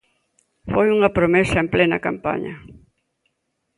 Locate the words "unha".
0.95-1.13